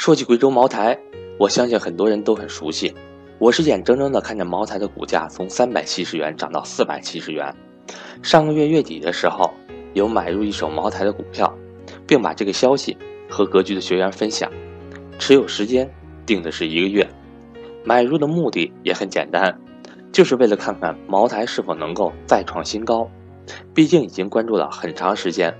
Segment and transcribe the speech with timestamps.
[0.00, 0.98] 说起贵州茅台，
[1.38, 2.94] 我相信很多人都很熟悉。
[3.38, 7.54] 我是眼睁睁地看着茅台的股价从三百七十元涨到四百七十元。
[8.22, 9.52] 上个月月底的时候，
[9.92, 11.54] 有买入一手茅台的股票，
[12.06, 12.96] 并把这个消息
[13.28, 14.50] 和格局的学员分享。
[15.18, 15.86] 持有时间
[16.24, 17.06] 定的是一个月，
[17.84, 19.60] 买入的目的也很简单，
[20.10, 23.06] 就是为了看看茅台是否能够再创新高。
[23.74, 25.54] 毕竟已经关注了很长时间，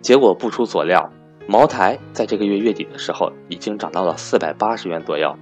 [0.00, 1.12] 结果不出所料。
[1.46, 5.36] 茅台在这个月月底的时候已经涨到了四百八十元左右，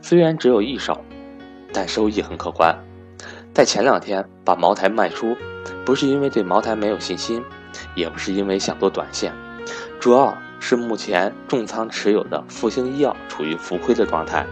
[0.00, 1.04] 虽然只有一手，
[1.72, 2.76] 但收益很可观。
[3.52, 5.36] 在前两天把茅台卖出，
[5.84, 7.42] 不是因为对茅台没有信心，
[7.94, 9.32] 也不是因为想做短线，
[10.00, 14.44] 主要是目前重仓持有的复星医药处于浮亏的状态，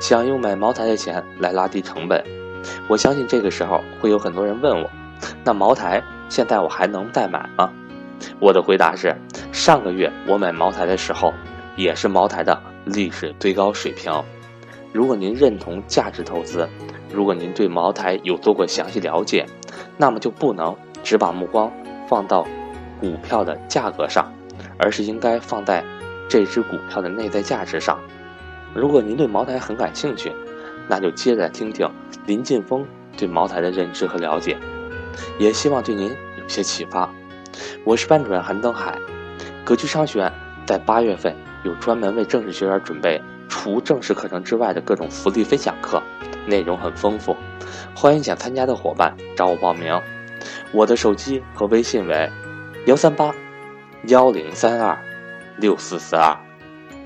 [0.00, 2.24] 想用买茅台的钱来拉低成本。
[2.88, 4.88] 我相信这个时候会有很多人问我，
[5.44, 7.70] 那茅台现在我还能再买吗？
[8.40, 9.14] 我的回答是。
[9.58, 11.34] 上个月我买茅台的时候，
[11.74, 14.12] 也是茅台的历史最高水平。
[14.92, 16.68] 如果您认同价值投资，
[17.12, 19.44] 如果您对茅台有做过详细了解，
[19.96, 21.72] 那么就不能只把目光
[22.08, 22.46] 放到
[23.00, 24.32] 股票的价格上，
[24.78, 25.84] 而是应该放在
[26.28, 27.98] 这只股票的内在价值上。
[28.72, 30.32] 如果您对茅台很感兴趣，
[30.86, 31.90] 那就接着听听
[32.26, 34.56] 林劲峰对茅台的认知和了解，
[35.36, 37.12] 也希望对您有些启发。
[37.82, 38.96] 我是班主任韩登海。
[39.68, 40.32] 格局商学院
[40.64, 46.02] 在八月份有专门为正式学员准备除正式课程之外的各种福利分享课，
[46.46, 47.36] 内容很丰富，
[47.94, 50.00] 欢迎想参加的伙伴找我报名。
[50.72, 52.30] 我的手机和微信为
[52.86, 53.30] 幺三八
[54.04, 54.98] 幺零三二
[55.58, 56.34] 六四四二。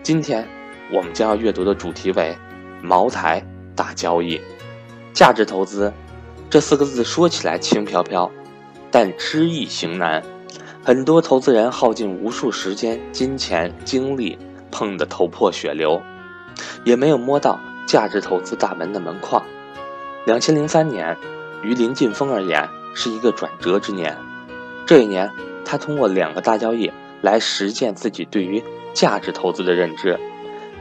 [0.05, 0.47] 今天
[0.93, 2.33] 我们将要阅读的主题为
[2.81, 4.41] 茅台大交易，
[5.13, 5.93] 价值投资
[6.49, 8.31] 这四个字说起来轻飘飘，
[8.89, 10.23] 但知易行难。
[10.85, 14.37] 很多投资人耗尽无数时间、金钱、精力，
[14.73, 16.03] 碰得头破血流，
[16.83, 19.45] 也没有摸到价值投资大门的门框。
[20.27, 21.17] 两千零三年，
[21.63, 24.17] 于林劲峰而言是一个转折之年。
[24.85, 25.31] 这一年，
[25.65, 28.61] 他通过两个大交易来实践自己对于
[28.93, 30.19] 价值投资的认知。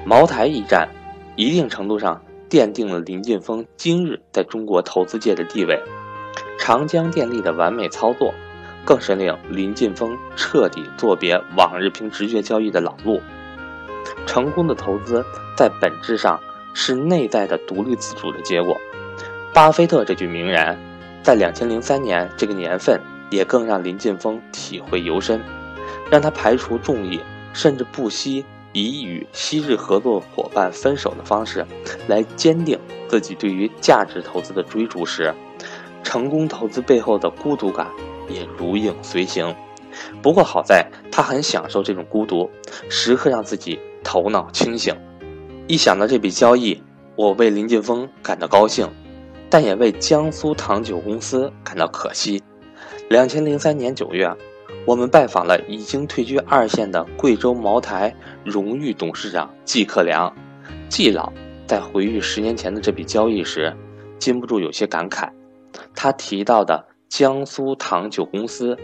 [0.03, 0.89] 茅台一战，
[1.35, 2.19] 一定程度上
[2.49, 5.79] 奠定了林劲峰今日在中国投资界的地位。
[6.57, 8.33] 长江电力的完美操作。
[8.85, 13.21] 更是令林劲峰彻底作别往日凭直觉交易的老路。
[14.25, 15.23] 成功的投资
[15.55, 16.39] 在本质上
[16.73, 18.75] 是内在的独立自主的结果。
[19.53, 20.77] 巴菲特这句名言，
[21.21, 22.99] 在两千零三年这个年份，
[23.29, 25.41] 也更让林劲峰体会尤深，
[26.09, 27.19] 让他排除众议，
[27.53, 31.65] 甚至不惜以与昔日合作伙伴分手的方式，
[32.07, 35.33] 来坚定自己对于价值投资的追逐时，
[36.03, 37.87] 成功投资背后的孤独感。
[38.33, 39.55] 也如影随形，
[40.21, 42.49] 不过好在他很享受这种孤独，
[42.89, 44.95] 时刻让自己头脑清醒。
[45.67, 46.81] 一想到这笔交易，
[47.15, 48.89] 我为林劲峰感到高兴，
[49.49, 52.41] 但也为江苏糖酒公司感到可惜。
[53.09, 54.29] 两千零三年九月，
[54.85, 60.33] 我们拜访了已经退居二线的贵州茅台荣誉董事长季克良。
[60.89, 61.31] 季老
[61.67, 63.75] 在回忆十年前的这笔交易时，
[64.19, 65.29] 禁不住有些感慨。
[65.95, 66.90] 他提到的。
[67.11, 68.77] 江苏糖酒公司，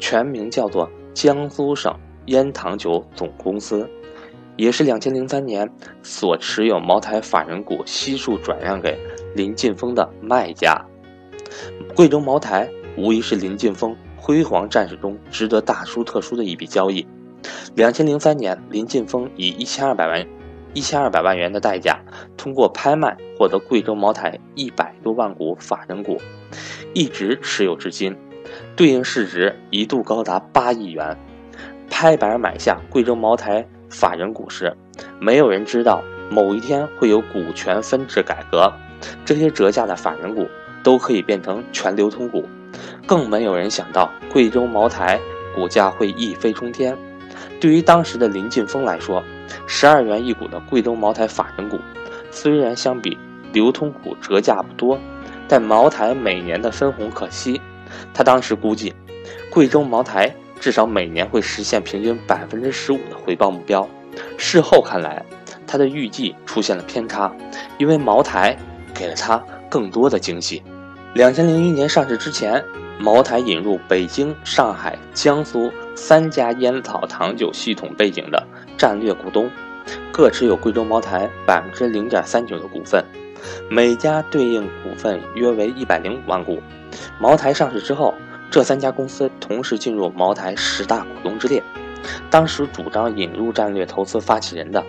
[0.00, 1.96] 全名叫做江苏省
[2.26, 3.88] 烟糖酒总公司，
[4.56, 5.70] 也是两千零三年
[6.02, 8.98] 所持有茅台法人股悉数转让给
[9.36, 10.84] 林劲峰的卖家。
[11.94, 17.06] 贵州茅台无疑是林劲峰辉煌战史中值得大书特书的一笔交易。
[17.76, 20.26] 两千零三年，林劲峰以一千二百万
[20.74, 22.00] 一千二百万元的代价，
[22.36, 26.20] 通过拍卖获得贵州茅台一百多万股法人股。
[26.92, 28.14] 一直持有至今，
[28.76, 31.16] 对应市值一度高达八亿元。
[31.90, 34.76] 拍板买下贵州茅台法人股时，
[35.18, 38.70] 没有人知道某一天会有股权分置改革，
[39.24, 40.46] 这些折价的法人股
[40.82, 42.44] 都可以变成全流通股。
[43.06, 45.18] 更没有人想到贵州茅台
[45.54, 46.96] 股价会一飞冲天。
[47.60, 49.22] 对于当时的林劲峰来说，
[49.66, 51.78] 十二元一股的贵州茅台法人股，
[52.30, 53.16] 虽然相比
[53.52, 54.98] 流通股折价不多。
[55.48, 57.60] 但茅台每年的分红可惜，
[58.12, 58.94] 他当时估计，
[59.50, 63.88] 贵州茅台至少每年会实现平均百分之十五的回报目标。
[64.36, 65.24] 事后看来，
[65.66, 67.32] 他的预计出现了偏差，
[67.78, 68.58] 因为茅台
[68.92, 70.62] 给了他更多的惊喜。
[71.14, 72.62] 两千零一年上市之前，
[72.98, 78.46] 茅台引入北京、上海、江苏三家烟草糖酒系统背景的
[78.76, 79.50] 战略股东，
[80.12, 83.02] 各持有贵州茅台百分之零点三九的股份。
[83.70, 86.62] 每家对应股份约为一百零五万股。
[87.20, 88.14] 茅台上市之后，
[88.50, 91.62] 这三家公司同时进入茅台十大股东之列。
[92.30, 94.82] 当时主张引入战略投资发起人的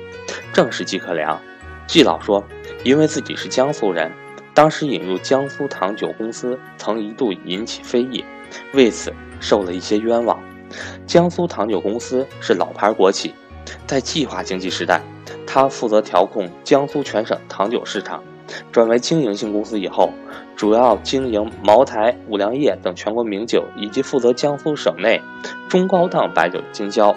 [0.54, 1.40] 正是季克良。
[1.88, 2.44] 季老说，
[2.84, 4.12] 因为自己是江苏人，
[4.54, 8.24] 当时引入江苏糖酒公司曾一度引起非议，
[8.74, 10.40] 为此受了一些冤枉。
[11.08, 13.34] 江苏糖酒公司是老牌国企，
[13.88, 15.02] 在计划经济时代，
[15.48, 18.24] 他负责调控江苏全省糖酒市场。
[18.72, 20.12] 转为经营性公司以后，
[20.56, 25.22] 主要经营茅台、五粮液等全国名酒，以及负责江苏省内
[25.68, 27.16] 中高档白酒的经销，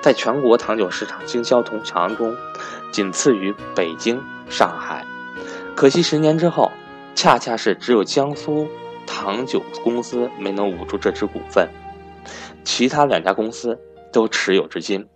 [0.00, 2.34] 在全国糖酒市场经销同行中，
[2.92, 5.04] 仅次于北京、上海。
[5.74, 6.70] 可惜十年之后，
[7.14, 8.68] 恰恰是只有江苏
[9.06, 11.68] 糖酒公司没能捂住这只股份，
[12.64, 13.78] 其他两家公司
[14.12, 15.06] 都持有至今。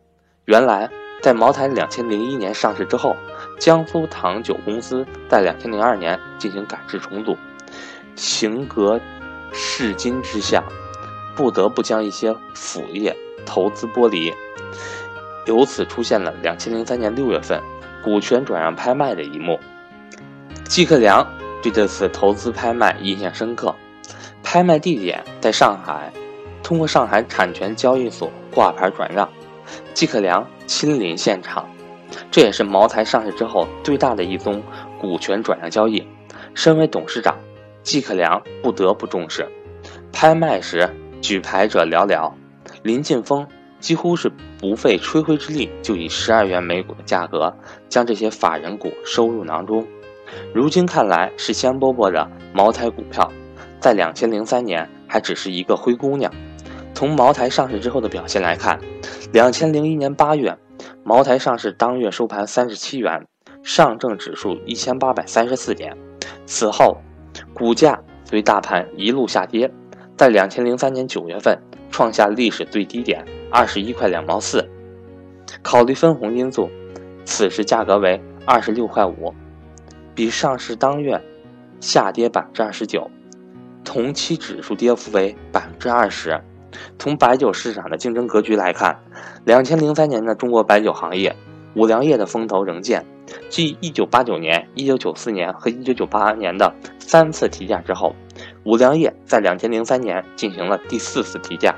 [0.44, 0.90] 原来，
[1.22, 3.14] 在茅台两千零一年上市之后。
[3.60, 7.36] 江苏糖酒公司在两千零二年进行改制重组，
[8.16, 8.98] 行革
[9.52, 10.64] 市今之下，
[11.36, 13.14] 不得不将一些辅业
[13.44, 14.32] 投资剥离，
[15.44, 17.60] 由此出现了两千零三年六月份
[18.02, 19.60] 股权转让拍卖的一幕。
[20.64, 21.26] 季克良
[21.62, 23.76] 对这次投资拍卖印象深刻，
[24.42, 26.10] 拍卖地点在上海，
[26.62, 29.28] 通过上海产权交易所挂牌转让，
[29.92, 31.68] 季克良亲临现场。
[32.30, 34.62] 这也是茅台上市之后最大的一宗
[35.00, 36.06] 股权转让交易。
[36.54, 37.36] 身为董事长，
[37.82, 39.48] 季克良不得不重视。
[40.12, 40.88] 拍卖时
[41.20, 42.32] 举牌者寥寥，
[42.82, 43.46] 林晋峰
[43.78, 47.54] 几乎是不费吹灰之力，就以十二元每股的价格
[47.88, 49.86] 将这些法人股收入囊中。
[50.54, 53.30] 如今看来是香饽饽的茅台股票，
[53.80, 56.32] 在两千零三年还只是一个灰姑娘。
[56.94, 58.78] 从茅台上市之后的表现来看，
[59.32, 60.56] 两千零一年八月。
[61.02, 63.26] 茅台上市当月收盘三十七元，
[63.62, 65.96] 上证指数一千八百三十四点。
[66.46, 66.98] 此后，
[67.54, 69.70] 股价随大盘一路下跌，
[70.16, 71.58] 在两千零三年九月份
[71.90, 74.68] 创下历史最低点二十一块两毛四。
[75.62, 76.68] 考虑分红因素，
[77.24, 79.34] 此时价格为二十六块五，
[80.14, 81.20] 比上市当月
[81.80, 83.10] 下跌百分之二十九，
[83.82, 86.40] 同期指数跌幅为百分之二十。
[86.98, 88.98] 从白酒市场的竞争格局来看，
[89.44, 91.34] 两千零三年的中国白酒行业，
[91.74, 93.04] 五粮液的风头仍健。
[93.48, 98.14] 继一九八九年、一九九四年和一九九八年的三次提价之后，
[98.64, 101.72] 五粮液在两千零三年进行了第四次提价，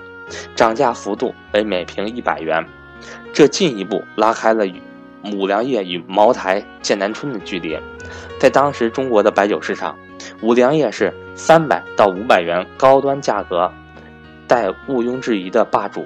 [0.56, 2.64] 涨价幅度为每瓶一百元，
[3.34, 4.80] 这进一步拉开了与
[5.34, 7.78] 五粮液与茅台、剑南春的距离。
[8.40, 9.94] 在当时中国的白酒市场，
[10.40, 13.70] 五粮液是三百到五百元高端价格。
[14.52, 16.04] 在毋庸置疑的霸主，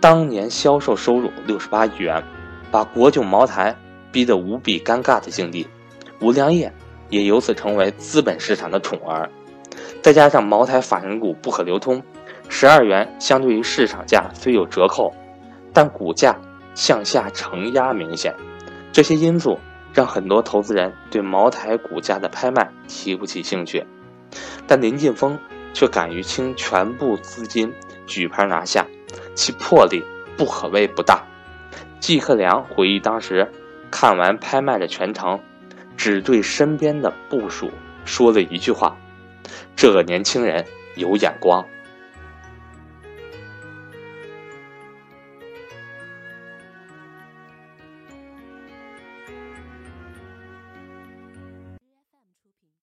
[0.00, 2.20] 当年销售收入六十八亿元，
[2.72, 3.76] 把国酒茅台
[4.10, 5.64] 逼得无比尴尬的境地，
[6.20, 6.72] 五粮液
[7.08, 9.30] 也由此成为资本市场的宠儿。
[10.02, 12.02] 再加上茅台法人股不可流通，
[12.48, 15.14] 十二元相对于市场价虽有折扣，
[15.72, 16.36] 但股价
[16.74, 18.34] 向下承压明显。
[18.90, 19.56] 这些因素
[19.94, 23.86] 让很多投资人对茅台股价的拍卖提不起兴趣，
[24.66, 25.38] 但林晋峰。
[25.72, 27.72] 却敢于倾全部资金
[28.06, 28.86] 举牌拿下，
[29.34, 30.04] 其魄力
[30.36, 31.24] 不可谓不大。
[32.00, 33.50] 季克良回忆当时
[33.90, 35.40] 看完拍卖的全程，
[35.96, 37.70] 只对身边的部署
[38.04, 38.96] 说了一句话
[39.76, 40.64] ：“这个年轻人
[40.96, 41.66] 有眼光。”